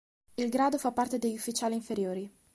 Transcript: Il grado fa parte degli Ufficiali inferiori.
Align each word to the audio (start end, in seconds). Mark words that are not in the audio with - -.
Il 0.37 0.49
grado 0.49 0.79
fa 0.79 0.91
parte 0.91 1.19
degli 1.19 1.35
Ufficiali 1.35 1.75
inferiori. 1.75 2.27